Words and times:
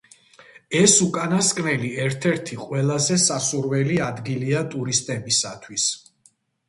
ეს 0.77 0.93
უკანასკნელი 1.07 1.91
ერთ-ერთი 2.07 2.57
ყველაზე 2.61 3.17
სასურველი 3.25 4.01
ადგილია 4.09 4.65
ტურისტებისათვის. 4.73 5.87